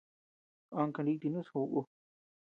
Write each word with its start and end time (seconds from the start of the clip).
Ama 0.75 0.93
kanitinus 0.95 1.53
jobeku. 1.53 1.81